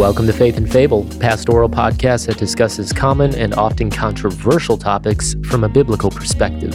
Welcome 0.00 0.26
to 0.28 0.32
Faith 0.32 0.56
and 0.56 0.72
Fable, 0.72 1.04
pastoral 1.20 1.68
podcast 1.68 2.26
that 2.28 2.38
discusses 2.38 2.90
common 2.90 3.34
and 3.34 3.52
often 3.52 3.90
controversial 3.90 4.78
topics 4.78 5.36
from 5.44 5.62
a 5.62 5.68
biblical 5.68 6.10
perspective. 6.10 6.74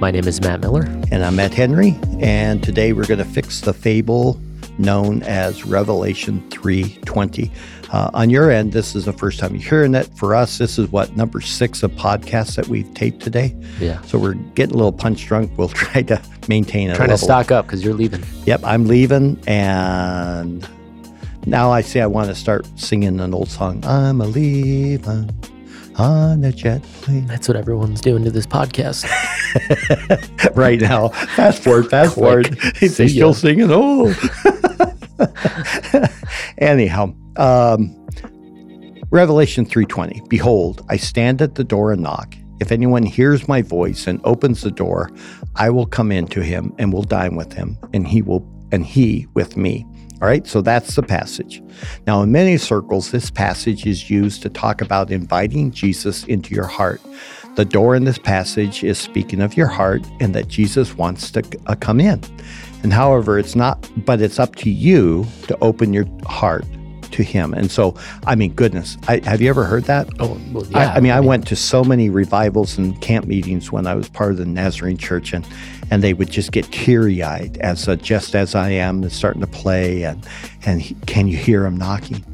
My 0.00 0.10
name 0.10 0.26
is 0.26 0.40
Matt 0.40 0.62
Miller. 0.62 0.84
And 1.10 1.22
I'm 1.22 1.36
Matt 1.36 1.52
Henry. 1.52 1.98
And 2.20 2.62
today 2.62 2.94
we're 2.94 3.04
going 3.04 3.18
to 3.18 3.26
fix 3.26 3.60
the 3.60 3.74
fable 3.74 4.40
known 4.78 5.22
as 5.24 5.66
Revelation 5.66 6.48
320. 6.48 7.52
Uh, 7.90 8.10
on 8.14 8.30
your 8.30 8.50
end, 8.50 8.72
this 8.72 8.96
is 8.96 9.04
the 9.04 9.12
first 9.12 9.38
time 9.38 9.54
you're 9.54 9.68
hearing 9.68 9.94
it. 9.94 10.08
For 10.16 10.34
us, 10.34 10.56
this 10.56 10.78
is 10.78 10.88
what 10.88 11.14
number 11.14 11.42
six 11.42 11.82
of 11.82 11.90
podcasts 11.90 12.56
that 12.56 12.68
we've 12.68 12.92
taped 12.94 13.20
today. 13.22 13.54
Yeah. 13.80 14.00
So 14.04 14.18
we're 14.18 14.32
getting 14.32 14.74
a 14.74 14.78
little 14.78 14.92
punch 14.92 15.26
drunk. 15.26 15.58
We'll 15.58 15.68
try 15.74 16.00
to 16.04 16.22
maintain 16.48 16.88
a 16.88 16.96
Trying 16.96 17.10
to 17.10 17.18
stock 17.18 17.50
up 17.50 17.66
because 17.66 17.84
you're 17.84 17.92
leaving. 17.92 18.24
Yep, 18.46 18.62
I'm 18.64 18.86
leaving, 18.86 19.38
and 19.46 20.66
now 21.46 21.70
I 21.70 21.80
say 21.80 22.00
I 22.00 22.06
want 22.06 22.28
to 22.28 22.34
start 22.34 22.66
singing 22.76 23.20
an 23.20 23.34
old 23.34 23.50
song. 23.50 23.84
I'm 23.84 24.20
a 24.20 24.26
leaving 24.26 25.30
on 25.96 26.44
a 26.44 26.52
jet 26.52 26.82
plane. 27.02 27.26
That's 27.26 27.48
what 27.48 27.56
everyone's 27.56 28.00
doing 28.00 28.24
to 28.24 28.30
this 28.30 28.46
podcast. 28.46 29.04
right 30.56 30.80
now. 30.80 31.08
Fast 31.08 31.62
forward, 31.62 31.90
fast 31.90 32.14
forward. 32.14 32.58
Ya. 32.80 32.88
still 32.88 33.34
singing. 33.34 33.68
Oh. 33.70 34.14
Anyhow, 36.58 37.14
um, 37.36 38.06
Revelation 39.10 39.66
3:20. 39.66 40.28
Behold, 40.28 40.84
I 40.88 40.96
stand 40.96 41.42
at 41.42 41.54
the 41.54 41.64
door 41.64 41.92
and 41.92 42.02
knock. 42.02 42.34
If 42.60 42.70
anyone 42.70 43.02
hears 43.02 43.48
my 43.48 43.60
voice 43.60 44.06
and 44.06 44.20
opens 44.24 44.60
the 44.60 44.70
door, 44.70 45.10
I 45.56 45.68
will 45.70 45.86
come 45.86 46.12
in 46.12 46.28
to 46.28 46.42
him 46.42 46.72
and 46.78 46.92
will 46.92 47.02
dine 47.02 47.34
with 47.34 47.52
him, 47.52 47.76
and 47.92 48.06
he 48.06 48.22
will 48.22 48.46
and 48.70 48.86
he 48.86 49.26
with 49.34 49.56
me. 49.56 49.84
All 50.22 50.28
right, 50.28 50.46
so 50.46 50.60
that's 50.60 50.94
the 50.94 51.02
passage. 51.02 51.60
Now, 52.06 52.22
in 52.22 52.30
many 52.30 52.56
circles, 52.56 53.10
this 53.10 53.28
passage 53.28 53.86
is 53.86 54.08
used 54.08 54.40
to 54.42 54.48
talk 54.48 54.80
about 54.80 55.10
inviting 55.10 55.72
Jesus 55.72 56.22
into 56.24 56.54
your 56.54 56.68
heart. 56.68 57.00
The 57.56 57.64
door 57.64 57.96
in 57.96 58.04
this 58.04 58.18
passage 58.18 58.84
is 58.84 59.00
speaking 59.00 59.40
of 59.42 59.56
your 59.56 59.66
heart 59.66 60.06
and 60.20 60.32
that 60.36 60.46
Jesus 60.46 60.94
wants 60.94 61.32
to 61.32 61.42
uh, 61.66 61.74
come 61.74 61.98
in. 61.98 62.20
And 62.84 62.92
however, 62.92 63.36
it's 63.36 63.56
not, 63.56 63.90
but 64.06 64.22
it's 64.22 64.38
up 64.38 64.54
to 64.56 64.70
you 64.70 65.26
to 65.48 65.58
open 65.60 65.92
your 65.92 66.06
heart 66.24 66.66
to 67.12 67.22
Him. 67.22 67.54
And 67.54 67.70
so, 67.70 67.94
I 68.26 68.34
mean, 68.34 68.52
goodness, 68.54 68.96
I, 69.08 69.20
have 69.24 69.40
you 69.40 69.48
ever 69.48 69.64
heard 69.64 69.84
that? 69.84 70.08
Oh, 70.18 70.38
well, 70.52 70.64
I, 70.74 70.84
yeah. 70.84 70.92
I 70.92 71.00
mean, 71.00 71.12
I 71.12 71.20
went 71.20 71.46
to 71.48 71.56
so 71.56 71.84
many 71.84 72.10
revivals 72.10 72.76
and 72.78 73.00
camp 73.00 73.26
meetings 73.26 73.70
when 73.70 73.86
I 73.86 73.94
was 73.94 74.08
part 74.08 74.32
of 74.32 74.38
the 74.38 74.46
Nazarene 74.46 74.96
Church, 74.96 75.32
and 75.32 75.46
and 75.90 76.02
they 76.02 76.14
would 76.14 76.30
just 76.30 76.52
get 76.52 76.64
teary 76.72 77.22
eyed 77.22 77.58
as 77.58 77.88
uh, 77.88 77.96
just 77.96 78.34
as 78.34 78.54
I 78.54 78.70
am 78.70 79.04
is 79.04 79.12
starting 79.12 79.40
to 79.40 79.46
play, 79.46 80.04
and 80.04 80.26
and 80.64 80.80
he, 80.80 80.94
can 81.06 81.28
you 81.28 81.36
hear 81.36 81.64
him 81.64 81.76
knocking? 81.76 82.24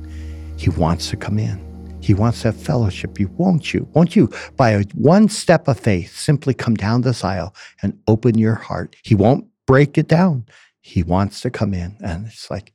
He 0.56 0.70
wants 0.70 1.10
to 1.10 1.16
come 1.16 1.38
in. 1.38 1.66
He 2.00 2.14
wants 2.14 2.42
to 2.42 2.48
have 2.48 2.56
fellowship. 2.56 3.18
You 3.20 3.28
won't 3.36 3.74
you? 3.74 3.88
Won't 3.92 4.16
you? 4.16 4.30
By 4.56 4.70
a, 4.70 4.84
one 4.94 5.28
step 5.28 5.68
of 5.68 5.78
faith, 5.78 6.16
simply 6.16 6.54
come 6.54 6.74
down 6.74 7.02
this 7.02 7.24
aisle 7.24 7.54
and 7.82 7.98
open 8.06 8.38
your 8.38 8.54
heart. 8.54 8.96
He 9.02 9.14
won't 9.14 9.46
break 9.66 9.98
it 9.98 10.08
down. 10.08 10.46
He 10.80 11.02
wants 11.02 11.40
to 11.42 11.50
come 11.50 11.74
in, 11.74 11.96
and 12.02 12.26
it's 12.26 12.50
like, 12.50 12.72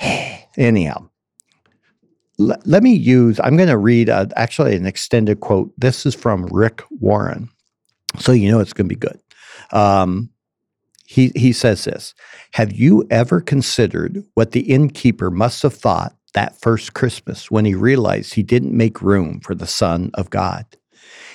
anyhow 0.56 1.09
le- 2.40 2.58
let 2.64 2.82
me 2.82 2.92
use 2.92 3.38
i'm 3.44 3.56
going 3.56 3.68
to 3.68 3.78
read 3.78 4.08
uh, 4.08 4.26
actually 4.36 4.74
an 4.74 4.86
extended 4.86 5.40
quote. 5.40 5.72
This 5.78 6.06
is 6.06 6.14
from 6.14 6.46
rick 6.46 6.82
warren. 6.90 7.48
So 8.18 8.32
you 8.32 8.50
know 8.50 8.60
it's 8.60 8.72
going 8.72 8.88
to 8.88 8.94
be 8.94 8.98
good. 8.98 9.20
Um, 9.72 10.30
he, 11.06 11.32
he 11.36 11.52
says 11.52 11.84
this 11.84 12.14
have 12.52 12.72
you 12.72 13.06
ever 13.10 13.40
considered 13.40 14.24
what 14.34 14.52
the 14.52 14.60
innkeeper 14.60 15.30
must 15.30 15.62
have 15.62 15.74
thought 15.74 16.14
that 16.34 16.60
first 16.60 16.94
christmas 16.94 17.50
when 17.50 17.64
he 17.64 17.74
realized 17.74 18.34
he 18.34 18.42
didn't 18.42 18.76
make 18.76 19.02
room 19.02 19.40
for 19.40 19.54
the 19.54 19.66
son 19.66 20.10
of 20.14 20.30
god? 20.30 20.64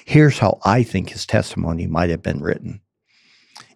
Here's 0.05 0.39
how 0.39 0.59
i 0.65 0.83
think 0.83 1.09
his 1.09 1.25
testimony 1.25 1.87
might 1.87 2.09
have 2.09 2.23
been 2.23 2.41
written 2.41 2.81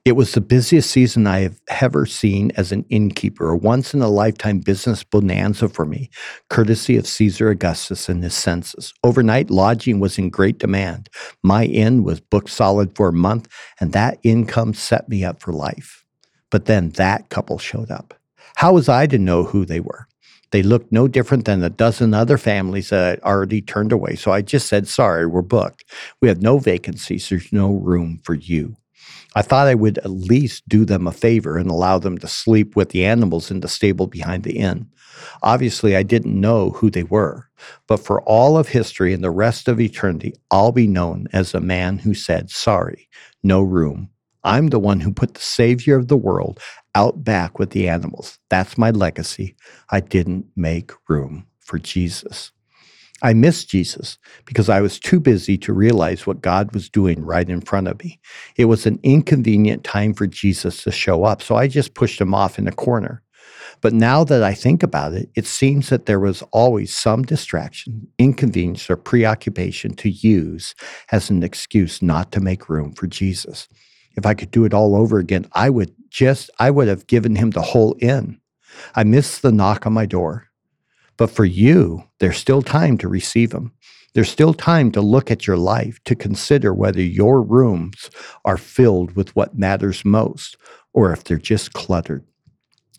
it 0.10 0.16
was 0.16 0.32
the 0.32 0.42
busiest 0.42 0.90
season 0.90 1.28
I 1.28 1.42
have 1.42 1.62
ever 1.82 2.08
seen 2.08 2.52
as 2.58 2.72
an 2.72 2.84
innkeeper, 2.90 3.52
a 3.52 3.56
once 3.56 3.94
in 3.94 4.02
a 4.02 4.08
lifetime 4.08 4.58
business 4.58 5.04
bonanza 5.04 5.70
for 5.70 5.86
me 5.86 6.10
courtesy 6.50 6.98
of 6.98 7.06
Caesar 7.06 7.52
Augustus 7.52 8.10
and 8.10 8.24
his 8.24 8.34
census. 8.34 8.92
Overnight 9.04 9.52
lodging 9.52 10.00
was 10.00 10.18
in 10.18 10.32
great 10.32 10.58
demand. 10.58 11.10
My 11.44 11.66
inn 11.66 12.04
was 12.04 12.20
booked 12.22 12.50
solid 12.50 12.96
for 12.96 13.10
a 13.10 13.14
month, 13.14 13.48
and 13.80 13.94
that 13.94 14.18
income 14.24 14.74
set 14.74 15.08
me 15.10 15.24
up 15.24 15.44
for 15.44 15.54
life. 15.54 16.04
But 16.50 16.66
then 16.66 16.90
that 16.92 17.30
couple 17.30 17.60
showed 17.60 17.92
up. 17.92 18.16
How 18.56 18.74
was 18.74 18.90
I 18.90 19.06
to 19.06 19.20
know 19.20 19.44
who 19.44 19.64
they 19.64 19.80
were? 19.80 20.08
They 20.50 20.64
looked 20.64 20.92
no 20.92 21.08
different 21.08 21.46
than 21.46 21.64
a 21.64 21.70
dozen 21.70 22.16
other 22.16 22.40
families 22.40 22.90
that 22.90 23.20
I'd 23.20 23.22
already 23.22 23.62
turned 23.62 23.92
away. 23.92 24.16
So 24.16 24.32
I 24.32 24.42
just 24.42 24.68
said, 24.68 24.88
sorry, 24.88 25.28
we're 25.28 25.44
booked. 25.44 25.86
We 26.20 26.30
have 26.30 26.42
no 26.42 26.58
vacancies. 26.58 27.30
There's 27.30 27.54
no 27.54 27.74
room 27.74 28.20
for 28.24 28.34
you. 28.34 28.76
I 29.36 29.42
thought 29.42 29.68
I 29.68 29.76
would 29.76 30.00
at 30.00 30.10
least 30.10 30.68
do 30.68 30.86
them 30.86 31.08
a 31.08 31.12
favor 31.12 31.58
and 31.58 31.70
allow 31.70 32.00
them 32.00 32.18
to 32.18 32.28
sleep 32.28 32.76
with 32.76 32.90
the 32.90 33.06
animals 33.06 33.52
in 33.52 33.60
the 33.60 33.68
stable 33.68 34.08
behind 34.08 34.44
the 34.44 34.58
inn. 34.58 34.90
Obviously, 35.44 35.96
I 35.96 36.04
didn't 36.04 36.40
know 36.40 36.72
who 36.72 36.90
they 36.90 37.04
were, 37.04 37.50
but 37.88 37.98
for 37.98 38.22
all 38.24 38.58
of 38.58 38.70
history 38.70 39.14
and 39.14 39.24
the 39.24 39.32
rest 39.32 39.68
of 39.68 39.80
eternity, 39.80 40.34
I'll 40.52 40.72
be 40.72 40.88
known 40.88 41.28
as 41.34 41.52
the 41.52 41.62
man 41.62 42.00
who 42.00 42.14
said, 42.14 42.50
Sorry, 42.50 43.08
no 43.44 43.62
room. 43.62 44.10
I'm 44.44 44.68
the 44.68 44.80
one 44.80 45.02
who 45.02 45.12
put 45.12 45.34
the 45.34 45.42
Savior 45.42 45.98
of 45.98 46.08
the 46.08 46.18
world 46.18 46.60
out 46.96 47.24
back 47.24 47.60
with 47.60 47.72
the 47.72 47.90
animals. 47.90 48.40
That's 48.50 48.78
my 48.78 48.92
legacy. 48.92 49.56
I 49.90 50.00
didn't 50.00 50.46
make 50.56 50.92
room 51.08 51.46
for 51.60 51.78
Jesus. 51.78 52.52
I 53.22 53.34
missed 53.34 53.70
Jesus 53.70 54.18
because 54.46 54.70
I 54.70 54.82
was 54.82 55.00
too 55.00 55.20
busy 55.20 55.58
to 55.60 55.74
realize 55.74 56.26
what 56.26 56.42
God 56.42 56.74
was 56.74 56.90
doing 56.90 57.24
right 57.24 57.50
in 57.50 57.62
front 57.62 57.88
of 57.88 58.00
me. 58.00 58.20
It 58.56 58.66
was 58.66 58.86
an 58.86 59.00
inconvenient 59.04 59.84
time 59.84 60.14
for 60.14 60.28
Jesus 60.28 60.84
to 60.84 60.92
show 60.92 61.24
up, 61.24 61.42
so 61.42 61.56
I 61.56 61.68
just 61.68 61.94
pushed 61.94 62.22
him 62.22 62.34
off 62.34 62.58
in 62.58 62.68
a 62.68 62.72
corner. 62.72 63.22
But 63.82 63.94
now 63.94 64.24
that 64.26 64.44
I 64.44 64.54
think 64.54 64.84
about 64.84 65.14
it, 65.14 65.30
it 65.36 65.46
seems 65.46 65.90
that 65.90 66.06
there 66.06 66.20
was 66.20 66.42
always 66.52 66.94
some 66.94 67.24
distraction, 67.24 68.08
inconvenience, 68.18 68.90
or 68.90 68.98
preoccupation 68.98 69.94
to 69.96 70.10
use 70.10 70.76
as 71.12 71.30
an 71.30 71.44
excuse 71.44 72.02
not 72.02 72.32
to 72.34 72.42
make 72.42 72.70
room 72.70 72.94
for 72.94 73.08
Jesus. 73.08 73.68
If 74.18 74.26
I 74.26 74.34
could 74.34 74.52
do 74.52 74.66
it 74.66 74.74
all 74.74 74.96
over 74.96 75.20
again, 75.20 75.48
I 75.54 75.70
would 75.70 75.94
just, 76.10 76.50
I 76.60 76.72
would 76.72 76.88
have 76.88 77.08
given 77.08 77.36
him 77.36 77.52
the 77.52 77.62
whole 77.62 77.96
inn. 78.02 78.40
I 78.96 79.04
missed 79.04 79.42
the 79.42 79.52
knock 79.52 79.86
on 79.86 79.94
my 79.94 80.06
door. 80.06 80.49
But 81.20 81.30
for 81.30 81.44
you, 81.44 82.06
there's 82.20 82.38
still 82.38 82.62
time 82.62 82.98
to 83.00 83.10
receive 83.10 83.50
them. 83.50 83.74
There's 84.14 84.30
still 84.30 84.54
time 84.54 84.90
to 84.94 85.02
look 85.02 85.30
at 85.30 85.46
your 85.46 85.58
life, 85.58 86.00
to 86.06 86.16
consider 86.16 86.74
whether 86.74 87.02
your 87.02 87.42
rooms 87.42 88.10
are 88.46 88.58
filled 88.58 89.18
with 89.18 89.36
what 89.36 89.58
matters 89.58 90.06
most 90.06 90.56
or 90.94 91.12
if 91.12 91.26
they're 91.26 91.38
just 91.38 91.74
cluttered. 91.74 92.26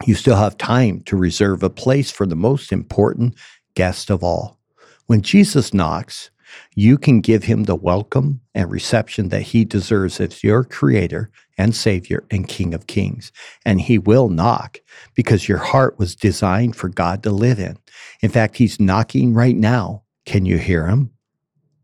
You 0.07 0.15
still 0.15 0.37
have 0.37 0.59
time 0.59 1.01
to 1.07 1.17
reserve 1.17 1.63
a 1.63 1.71
place 1.71 2.11
for 2.11 2.27
the 2.27 2.37
most 2.37 2.73
important 2.73 3.37
guest 3.75 4.11
of 4.11 4.23
all. 4.23 4.59
When 5.07 5.23
Jesus 5.23 5.73
knocks, 5.73 6.31
you 6.75 6.99
can 6.99 7.21
give 7.21 7.45
him 7.45 7.65
the 7.65 7.75
welcome 7.75 8.41
and 8.55 8.71
reception 8.71 9.29
that 9.29 9.43
he 9.43 9.65
deserves 9.65 10.21
as 10.21 10.43
your 10.43 10.65
creator 10.65 11.31
and 11.59 11.75
savior 11.75 12.25
and 12.31 12.49
king 12.49 12.73
of 12.75 12.87
kings. 12.87 13.33
And 13.65 13.81
he 13.81 13.99
will 13.99 14.29
knock 14.29 14.79
because 15.15 15.49
your 15.49 15.59
heart 15.59 15.99
was 15.99 16.17
designed 16.17 16.77
for 16.77 16.89
God 16.89 17.23
to 17.25 17.31
live 17.31 17.59
in. 17.59 17.77
In 18.23 18.31
fact, 18.31 18.57
he's 18.57 18.81
knocking 18.81 19.35
right 19.35 19.57
now. 19.57 20.03
Can 20.25 20.47
you 20.47 20.59
hear 20.59 20.87
him? 20.87 21.11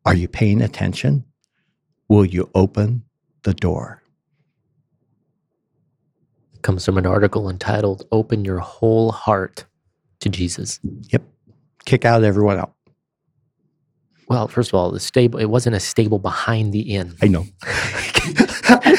Are 0.04 0.14
you 0.14 0.28
paying 0.28 0.62
attention? 0.62 1.24
Will 2.08 2.24
you 2.24 2.48
open 2.54 3.02
the 3.42 3.54
door? 3.54 4.02
It 6.54 6.62
comes 6.62 6.84
from 6.84 6.96
an 6.96 7.06
article 7.06 7.50
entitled 7.50 8.06
Open 8.12 8.44
Your 8.44 8.60
Whole 8.60 9.10
Heart 9.10 9.66
to 10.20 10.28
Jesus. 10.28 10.78
Yep. 11.10 11.22
Kick 11.84 12.04
out 12.04 12.22
everyone 12.22 12.58
out. 12.58 12.75
Well, 14.28 14.48
first 14.48 14.70
of 14.70 14.74
all, 14.74 14.90
the 14.90 15.00
stable 15.00 15.38
it 15.38 15.46
wasn't 15.46 15.76
a 15.76 15.80
stable 15.80 16.18
behind 16.18 16.72
the 16.72 16.80
inn. 16.80 17.14
I 17.22 17.28
know. 17.28 17.46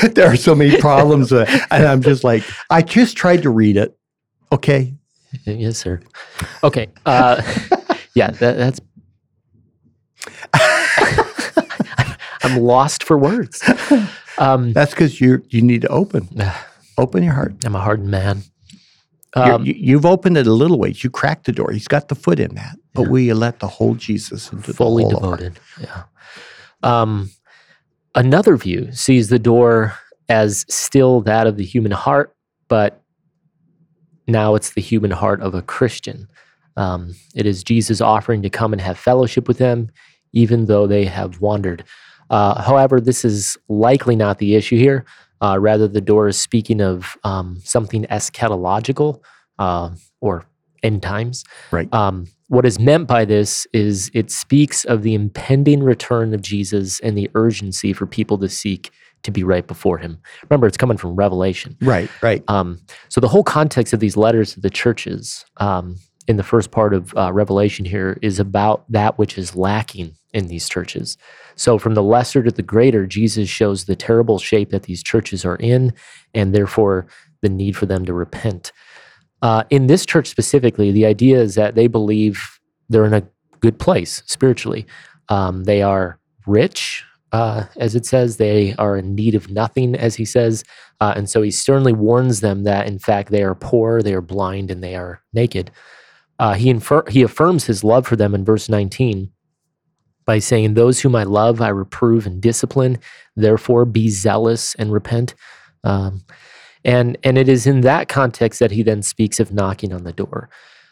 there 0.13 0.27
are 0.27 0.37
so 0.37 0.55
many 0.55 0.77
problems. 0.79 1.31
and 1.31 1.47
I'm 1.71 2.01
just 2.01 2.23
like, 2.23 2.43
I 2.69 2.81
just 2.81 3.17
tried 3.17 3.41
to 3.43 3.49
read 3.49 3.77
it. 3.77 3.97
Okay. 4.51 4.93
Yes, 5.45 5.77
sir. 5.77 5.99
Okay. 6.63 6.87
Uh, 7.05 7.41
yeah, 8.15 8.31
that, 8.31 8.57
that's. 8.57 8.79
I'm 12.43 12.59
lost 12.61 13.03
for 13.03 13.17
words. 13.17 13.61
Um, 14.37 14.73
That's 14.73 14.91
because 14.91 15.19
you 15.19 15.43
you 15.49 15.61
need 15.61 15.81
to 15.81 15.89
open. 15.89 16.29
Open 16.99 17.21
your 17.21 17.33
heart. 17.33 17.53
I'm 17.63 17.75
a 17.75 17.79
hardened 17.79 18.09
man. 18.09 18.41
Um, 19.35 19.65
you, 19.65 19.73
you've 19.77 20.05
opened 20.05 20.37
it 20.37 20.47
a 20.47 20.53
little 20.53 20.79
ways. 20.79 21.03
You 21.03 21.09
cracked 21.09 21.45
the 21.45 21.51
door. 21.51 21.71
He's 21.71 21.87
got 21.87 22.07
the 22.07 22.15
foot 22.15 22.39
in 22.39 22.55
that. 22.55 22.77
But 22.93 23.03
Yeah. 23.03 23.09
will 23.09 23.19
you 23.19 23.35
let 23.35 23.59
the 23.59 23.67
whole 23.67 23.95
Jesus 23.95 24.51
into 24.51 24.73
fully 24.73 25.03
the 25.03 25.11
devoted. 25.11 25.59
Yeah. 25.79 26.03
Um, 26.83 27.29
another 28.15 28.55
view 28.57 28.91
sees 28.93 29.29
the 29.29 29.39
door 29.39 29.93
as 30.29 30.65
still 30.69 31.21
that 31.21 31.47
of 31.47 31.57
the 31.57 31.63
human 31.65 31.91
heart, 31.91 32.35
but 32.67 33.01
now 34.27 34.55
it's 34.55 34.71
the 34.73 34.81
human 34.81 35.11
heart 35.11 35.41
of 35.41 35.53
a 35.53 35.61
Christian. 35.61 36.27
Um, 36.75 37.15
it 37.35 37.45
is 37.45 37.63
Jesus 37.63 38.01
offering 38.01 38.41
to 38.43 38.49
come 38.49 38.73
and 38.73 38.81
have 38.81 38.97
fellowship 38.97 39.47
with 39.47 39.57
them, 39.57 39.89
even 40.33 40.65
though 40.65 40.85
they 40.87 41.05
have 41.05 41.39
wandered. 41.41 41.83
Uh, 42.29 42.61
however, 42.61 42.99
this 42.99 43.23
is 43.23 43.57
likely 43.69 44.15
not 44.15 44.37
the 44.37 44.55
issue 44.55 44.77
here. 44.77 45.05
Uh, 45.41 45.57
rather, 45.59 45.87
the 45.87 46.01
door 46.01 46.27
is 46.27 46.37
speaking 46.37 46.81
of 46.81 47.17
um, 47.23 47.57
something 47.63 48.05
eschatological 48.05 49.21
uh, 49.59 49.89
or 50.21 50.45
end 50.83 51.01
times. 51.01 51.43
Right. 51.71 51.91
Um, 51.93 52.27
what 52.47 52.65
is 52.65 52.79
meant 52.79 53.07
by 53.07 53.25
this 53.25 53.67
is 53.73 54.09
it 54.13 54.31
speaks 54.31 54.85
of 54.85 55.03
the 55.03 55.13
impending 55.13 55.83
return 55.83 56.33
of 56.33 56.41
Jesus 56.41 56.99
and 57.01 57.17
the 57.17 57.29
urgency 57.35 57.93
for 57.93 58.05
people 58.05 58.37
to 58.37 58.47
seek 58.47 58.91
to 59.23 59.31
be 59.31 59.43
right 59.43 59.67
before 59.67 59.97
him. 59.97 60.19
Remember, 60.49 60.67
it's 60.67 60.77
coming 60.77 60.97
from 60.97 61.15
Revelation. 61.15 61.75
Right, 61.81 62.09
right. 62.21 62.43
Um, 62.47 62.79
so 63.09 63.19
the 63.19 63.27
whole 63.27 63.43
context 63.43 63.93
of 63.93 63.99
these 63.99 64.15
letters 64.15 64.53
to 64.53 64.61
the 64.61 64.69
churches 64.69 65.45
um, 65.57 65.97
in 66.27 66.37
the 66.37 66.43
first 66.43 66.71
part 66.71 66.93
of 66.93 67.13
uh, 67.17 67.33
Revelation 67.33 67.83
here 67.83 68.17
is 68.21 68.39
about 68.39 68.89
that 68.89 69.17
which 69.17 69.37
is 69.37 69.55
lacking 69.55 70.15
in 70.33 70.47
these 70.47 70.69
churches. 70.69 71.17
So 71.57 71.77
from 71.77 71.95
the 71.95 72.03
lesser 72.03 72.43
to 72.43 72.51
the 72.51 72.61
greater, 72.61 73.05
Jesus 73.05 73.49
shows 73.49 73.85
the 73.85 73.95
terrible 73.95 74.39
shape 74.39 74.69
that 74.69 74.83
these 74.83 75.03
churches 75.03 75.43
are 75.43 75.57
in, 75.57 75.93
and 76.33 76.53
therefore 76.53 77.07
the 77.41 77.49
need 77.49 77.75
for 77.75 77.85
them 77.85 78.05
to 78.05 78.13
repent. 78.13 78.71
Uh, 79.41 79.63
in 79.69 79.87
this 79.87 80.05
church 80.05 80.27
specifically, 80.27 80.91
the 80.91 81.05
idea 81.05 81.39
is 81.39 81.55
that 81.55 81.75
they 81.75 81.87
believe 81.87 82.59
they're 82.89 83.05
in 83.05 83.13
a 83.13 83.27
good 83.59 83.79
place 83.79 84.23
spiritually. 84.25 84.85
Um, 85.29 85.65
they 85.65 85.81
are 85.81 86.19
rich, 86.45 87.03
uh, 87.31 87.65
as 87.77 87.95
it 87.95 88.05
says. 88.05 88.37
They 88.37 88.73
are 88.75 88.95
in 88.95 89.15
need 89.15 89.35
of 89.35 89.49
nothing, 89.49 89.95
as 89.95 90.15
he 90.15 90.25
says. 90.25 90.63
Uh, 91.01 91.13
and 91.15 91.29
so 91.29 91.41
he 91.41 91.51
sternly 91.51 91.93
warns 91.93 92.39
them 92.39 92.63
that, 92.63 92.87
in 92.87 92.99
fact, 92.99 93.29
they 93.29 93.43
are 93.43 93.55
poor, 93.55 94.01
they 94.01 94.13
are 94.13 94.21
blind, 94.21 94.71
and 94.71 94.83
they 94.83 94.95
are 94.95 95.21
naked. 95.33 95.71
Uh, 96.39 96.53
he, 96.53 96.69
infer- 96.69 97.09
he 97.09 97.23
affirms 97.23 97.65
his 97.65 97.83
love 97.83 98.07
for 98.07 98.15
them 98.15 98.33
in 98.35 98.45
verse 98.45 98.69
19 98.69 99.31
by 100.27 100.37
saying, 100.37 100.75
Those 100.75 100.99
whom 100.99 101.15
I 101.15 101.23
love, 101.23 101.59
I 101.61 101.69
reprove 101.69 102.27
and 102.27 102.39
discipline. 102.39 102.99
Therefore, 103.35 103.85
be 103.85 104.09
zealous 104.09 104.75
and 104.75 104.93
repent. 104.93 105.33
Um, 105.83 106.23
and, 106.85 107.17
and 107.23 107.37
it 107.37 107.49
is 107.49 107.65
in 107.65 107.81
that 107.81 108.07
context 108.07 108.59
that 108.59 108.71
he 108.71 108.83
then 108.83 109.01
speaks 109.01 109.39
of 109.39 109.51
knocking 109.51 109.91
on 109.91 110.03
the 110.03 110.13
door. 110.13 110.49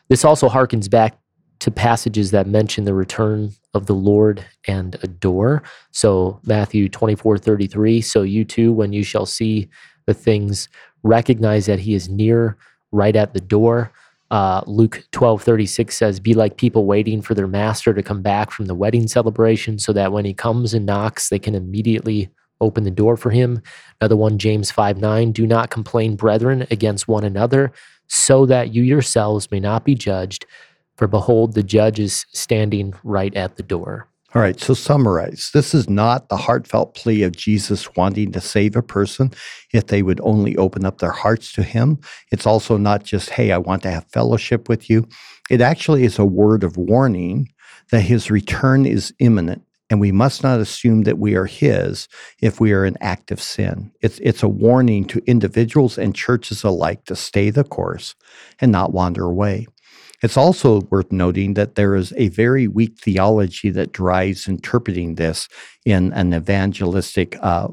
This 0.10 0.26
also 0.26 0.50
harkens 0.50 0.90
back 0.90 1.20
to 1.60 1.72
passages 1.72 2.32
that 2.32 2.48
mention 2.48 2.86
the 2.86 2.94
return 2.94 3.52
of 3.74 3.86
the 3.86 3.94
Lord 3.94 4.46
and 4.68 4.98
a 5.04 5.08
door. 5.08 5.64
So 5.92 6.40
Matthew 6.46 6.90
24, 6.90 7.38
33. 7.38 8.02
So 8.02 8.24
you 8.24 8.44
too, 8.44 8.74
when 8.74 8.94
you 8.94 9.04
shall 9.04 9.26
see 9.26 9.70
the 10.06 10.14
things, 10.14 10.70
recognize 11.04 11.66
that 11.66 11.80
he 11.80 11.94
is 11.94 12.10
near, 12.10 12.58
right 12.92 13.16
at 13.16 13.34
the 13.34 13.42
door. 13.42 13.92
Uh, 14.32 14.62
Luke 14.66 15.04
12, 15.12 15.44
36 15.44 15.96
says, 15.96 16.20
Be 16.20 16.34
like 16.34 16.58
people 16.58 16.86
waiting 16.86 17.22
for 17.22 17.34
their 17.34 17.48
master 17.48 17.94
to 17.94 18.04
come 18.04 18.22
back 18.22 18.52
from 18.52 18.66
the 18.66 18.76
wedding 18.76 19.08
celebration, 19.08 19.78
so 19.78 19.94
that 19.94 20.12
when 20.12 20.26
he 20.26 20.34
comes 20.34 20.74
and 20.74 20.86
knocks, 20.86 21.30
they 21.30 21.40
can 21.40 21.56
immediately 21.56 22.30
open 22.62 22.84
the 22.84 22.92
door 22.92 23.18
for 23.18 23.30
him. 23.30 23.62
Another 24.02 24.16
one, 24.16 24.38
James 24.38 24.72
5 24.72 25.00
9, 25.00 25.32
do 25.32 25.46
not 25.46 25.70
complain, 25.70 26.16
brethren, 26.16 26.66
against 26.72 27.08
one 27.08 27.24
another, 27.24 27.72
so 28.08 28.46
that 28.46 28.74
you 28.74 28.84
yourselves 28.84 29.52
may 29.52 29.60
not 29.60 29.86
be 29.86 29.96
judged. 29.96 30.46
For 30.98 31.08
behold, 31.08 31.54
the 31.54 31.64
judge 31.64 32.00
is 32.00 32.26
standing 32.34 32.94
right 33.04 33.36
at 33.36 33.58
the 33.58 33.64
door. 33.64 34.08
All 34.36 34.42
right, 34.42 34.60
so 34.60 34.74
summarize. 34.74 35.50
This 35.54 35.74
is 35.74 35.90
not 35.90 36.28
the 36.28 36.36
heartfelt 36.36 36.94
plea 36.94 37.24
of 37.24 37.38
Jesus 37.38 37.96
wanting 37.96 38.34
to 38.34 38.42
save 38.42 38.76
a 38.76 38.82
person 38.82 39.32
if 39.74 39.88
they 39.88 40.04
would 40.04 40.20
only 40.24 40.58
open 40.58 40.86
up 40.86 40.98
their 40.98 41.12
hearts 41.12 41.54
to 41.54 41.64
him. 41.64 42.00
It's 42.34 42.46
also 42.46 42.76
not 42.76 43.06
just, 43.06 43.30
hey, 43.30 43.54
I 43.54 43.58
want 43.58 43.82
to 43.84 43.92
have 43.92 44.12
fellowship 44.12 44.68
with 44.68 44.90
you. 44.90 45.08
It 45.50 45.62
actually 45.62 46.04
is 46.04 46.20
a 46.20 46.26
word 46.26 46.66
of 46.66 46.76
warning 46.76 47.48
that 47.92 48.02
his 48.02 48.30
return 48.30 48.86
is 48.86 49.14
imminent 49.20 49.64
and 49.90 50.02
we 50.02 50.12
must 50.12 50.44
not 50.44 50.60
assume 50.60 51.04
that 51.04 51.18
we 51.18 51.36
are 51.36 51.46
his 51.46 52.10
if 52.42 52.60
we 52.60 52.74
are 52.74 52.84
in 52.84 52.98
active 53.00 53.42
sin. 53.42 53.90
It's, 54.02 54.20
it's 54.20 54.44
a 54.44 54.50
warning 54.50 55.06
to 55.06 55.24
individuals 55.28 55.98
and 55.98 56.14
churches 56.14 56.62
alike 56.66 57.06
to 57.06 57.16
stay 57.16 57.52
the 57.52 57.64
course 57.64 58.16
and 58.60 58.70
not 58.70 58.92
wander 58.92 59.24
away. 59.24 59.68
It's 60.26 60.38
also 60.38 60.82
worth 60.90 61.12
noting 61.12 61.54
that 61.54 61.76
there 61.76 61.94
is 61.94 62.12
a 62.18 62.30
very 62.30 62.68
weak 62.68 62.98
theology 62.98 63.70
that 63.70 63.92
drives 63.92 64.48
interpreting 64.48 65.16
this 65.16 65.48
in 65.86 66.12
an 66.14 66.34
evangelistic, 66.34 67.38
uh, 67.44 67.68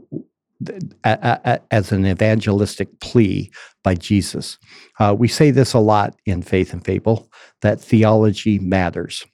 as 1.02 1.92
an 1.92 2.06
evangelistic 2.06 3.00
plea 3.00 3.50
by 3.82 3.94
Jesus. 3.94 4.58
Uh, 5.00 5.16
we 5.18 5.28
say 5.28 5.50
this 5.50 5.72
a 5.72 5.78
lot 5.78 6.14
in 6.26 6.42
Faith 6.42 6.74
and 6.74 6.84
Fable 6.84 7.26
that 7.62 7.80
theology 7.80 8.58
matters. 8.58 9.24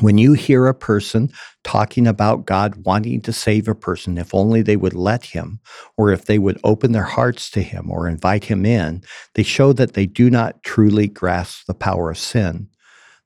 When 0.00 0.18
you 0.18 0.34
hear 0.34 0.66
a 0.66 0.74
person 0.74 1.32
talking 1.64 2.06
about 2.06 2.44
God 2.44 2.84
wanting 2.84 3.22
to 3.22 3.32
save 3.32 3.66
a 3.66 3.74
person, 3.74 4.18
if 4.18 4.34
only 4.34 4.60
they 4.60 4.76
would 4.76 4.92
let 4.92 5.24
him, 5.24 5.58
or 5.96 6.12
if 6.12 6.26
they 6.26 6.38
would 6.38 6.60
open 6.64 6.92
their 6.92 7.02
hearts 7.02 7.50
to 7.52 7.62
him 7.62 7.90
or 7.90 8.06
invite 8.06 8.44
him 8.44 8.66
in, 8.66 9.02
they 9.34 9.42
show 9.42 9.72
that 9.72 9.94
they 9.94 10.04
do 10.04 10.28
not 10.28 10.62
truly 10.62 11.08
grasp 11.08 11.66
the 11.66 11.74
power 11.74 12.10
of 12.10 12.18
sin. 12.18 12.68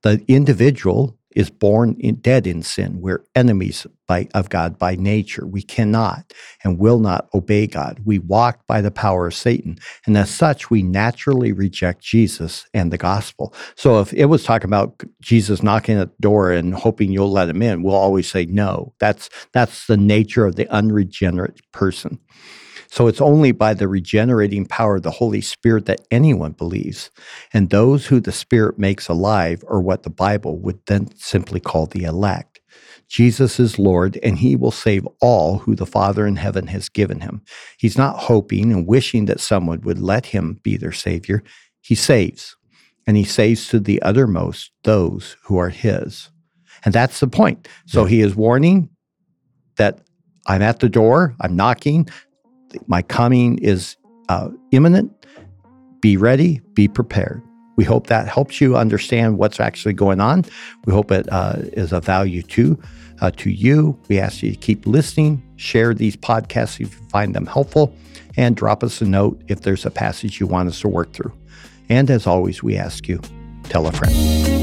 The 0.02 0.24
individual 0.28 1.18
is 1.36 1.50
born 1.50 1.96
in, 1.98 2.16
dead 2.16 2.46
in 2.46 2.62
sin. 2.62 3.00
We're 3.00 3.24
enemies 3.34 3.86
by, 4.06 4.28
of 4.34 4.48
God 4.48 4.78
by 4.78 4.96
nature. 4.96 5.46
We 5.46 5.62
cannot 5.62 6.32
and 6.64 6.78
will 6.78 6.98
not 6.98 7.28
obey 7.34 7.66
God. 7.66 8.00
We 8.04 8.18
walk 8.18 8.66
by 8.66 8.80
the 8.80 8.90
power 8.90 9.28
of 9.28 9.34
Satan. 9.34 9.78
And 10.06 10.16
as 10.16 10.30
such, 10.30 10.70
we 10.70 10.82
naturally 10.82 11.52
reject 11.52 12.02
Jesus 12.02 12.66
and 12.74 12.92
the 12.92 12.98
gospel. 12.98 13.54
So 13.76 14.00
if 14.00 14.12
it 14.12 14.26
was 14.26 14.42
talking 14.42 14.68
about 14.68 15.02
Jesus 15.20 15.62
knocking 15.62 15.98
at 15.98 16.08
the 16.08 16.16
door 16.20 16.50
and 16.50 16.74
hoping 16.74 17.12
you'll 17.12 17.30
let 17.30 17.48
him 17.48 17.62
in, 17.62 17.82
we'll 17.82 17.94
always 17.94 18.28
say 18.28 18.46
no. 18.46 18.92
That's, 18.98 19.30
that's 19.52 19.86
the 19.86 19.96
nature 19.96 20.46
of 20.46 20.56
the 20.56 20.68
unregenerate 20.74 21.60
person. 21.72 22.18
So 22.90 23.06
it's 23.06 23.20
only 23.20 23.52
by 23.52 23.74
the 23.74 23.86
regenerating 23.86 24.66
power 24.66 24.96
of 24.96 25.04
the 25.04 25.12
Holy 25.12 25.40
Spirit 25.40 25.86
that 25.86 26.00
anyone 26.10 26.52
believes. 26.52 27.10
And 27.52 27.70
those 27.70 28.06
who 28.06 28.18
the 28.18 28.32
Spirit 28.32 28.78
makes 28.78 29.08
alive 29.08 29.62
are 29.68 29.80
what 29.80 30.02
the 30.02 30.10
Bible 30.10 30.58
would 30.58 30.80
then 30.86 31.14
simply 31.16 31.60
call 31.60 31.86
the 31.86 32.02
elect. 32.02 32.60
Jesus 33.08 33.60
is 33.60 33.78
Lord, 33.78 34.18
and 34.22 34.38
he 34.38 34.56
will 34.56 34.72
save 34.72 35.06
all 35.20 35.58
who 35.58 35.74
the 35.76 35.86
Father 35.86 36.26
in 36.26 36.36
heaven 36.36 36.66
has 36.68 36.88
given 36.88 37.20
him. 37.20 37.42
He's 37.78 37.98
not 37.98 38.18
hoping 38.18 38.72
and 38.72 38.86
wishing 38.86 39.26
that 39.26 39.40
someone 39.40 39.80
would 39.82 40.00
let 40.00 40.26
him 40.26 40.60
be 40.62 40.76
their 40.76 40.92
Savior. 40.92 41.42
He 41.80 41.94
saves, 41.94 42.56
and 43.06 43.16
he 43.16 43.24
saves 43.24 43.68
to 43.68 43.80
the 43.80 44.02
uttermost 44.02 44.72
those 44.82 45.36
who 45.44 45.58
are 45.58 45.70
his. 45.70 46.30
And 46.84 46.94
that's 46.94 47.20
the 47.20 47.28
point. 47.28 47.68
So 47.86 48.04
he 48.04 48.20
is 48.20 48.34
warning 48.34 48.90
that 49.76 50.00
I'm 50.46 50.62
at 50.62 50.80
the 50.80 50.88
door, 50.88 51.34
I'm 51.40 51.54
knocking 51.54 52.08
my 52.86 53.02
coming 53.02 53.58
is 53.58 53.96
uh, 54.28 54.48
imminent. 54.70 55.12
Be 56.00 56.16
ready, 56.16 56.60
be 56.74 56.88
prepared. 56.88 57.42
We 57.76 57.84
hope 57.84 58.08
that 58.08 58.28
helps 58.28 58.60
you 58.60 58.76
understand 58.76 59.38
what's 59.38 59.60
actually 59.60 59.94
going 59.94 60.20
on. 60.20 60.44
We 60.84 60.92
hope 60.92 61.10
it 61.10 61.30
uh, 61.32 61.56
is 61.72 61.92
of 61.92 62.04
value 62.04 62.42
to 62.42 62.78
uh, 63.20 63.30
to 63.32 63.50
you. 63.50 63.98
We 64.08 64.18
ask 64.18 64.42
you 64.42 64.50
to 64.50 64.56
keep 64.56 64.86
listening, 64.86 65.42
share 65.56 65.94
these 65.94 66.16
podcasts 66.16 66.74
if 66.74 66.80
you 66.80 67.08
find 67.08 67.34
them 67.34 67.46
helpful, 67.46 67.94
and 68.36 68.56
drop 68.56 68.82
us 68.82 69.00
a 69.00 69.06
note 69.06 69.42
if 69.48 69.62
there's 69.62 69.86
a 69.86 69.90
passage 69.90 70.40
you 70.40 70.46
want 70.46 70.68
us 70.68 70.80
to 70.80 70.88
work 70.88 71.12
through. 71.12 71.32
And 71.88 72.10
as 72.10 72.26
always, 72.26 72.62
we 72.62 72.76
ask 72.76 73.08
you, 73.08 73.20
tell 73.64 73.86
a 73.86 73.92
friend. 73.92 74.59